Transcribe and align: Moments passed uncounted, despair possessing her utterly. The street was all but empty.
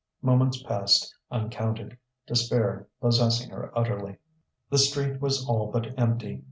Moments 0.23 0.63
passed 0.63 1.13
uncounted, 1.29 1.95
despair 2.25 2.87
possessing 2.99 3.51
her 3.51 3.71
utterly. 3.77 4.17
The 4.71 4.79
street 4.79 5.21
was 5.21 5.45
all 5.47 5.67
but 5.69 5.93
empty. 5.95 6.39